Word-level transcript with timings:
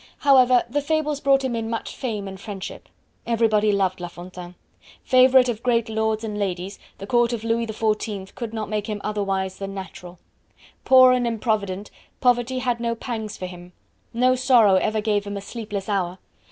However, 0.17 0.63
the 0.67 0.81
Fables 0.81 1.19
brought 1.21 1.43
him 1.43 1.69
much 1.69 1.93
in 1.93 1.99
fame 1.99 2.27
and 2.27 2.39
friendship. 2.41 2.89
Everybody 3.27 3.71
loved 3.71 3.99
La 3.99 4.07
Fontaine. 4.07 4.55
Favorite 5.03 5.47
of 5.47 5.61
great 5.61 5.89
lords 5.89 6.23
and 6.23 6.39
ladies, 6.39 6.79
the 6.97 7.05
court 7.05 7.33
of 7.33 7.43
Louis 7.43 7.67
XIV 7.67 8.33
could 8.33 8.51
not 8.51 8.67
make 8.67 8.87
him 8.87 8.99
otherwise 9.03 9.57
than 9.59 9.75
natural. 9.75 10.17
Poor 10.85 11.13
and 11.13 11.27
improvident, 11.27 11.91
poverty 12.19 12.57
had 12.57 12.79
no 12.79 12.95
pangs 12.95 13.37
for 13.37 13.45
him. 13.45 13.73
No 14.11 14.33
sorrow 14.33 14.77
ever 14.77 15.01
gave 15.01 15.25
him 15.25 15.37
a 15.37 15.41
sleepless 15.41 15.87
hour. 15.87 16.17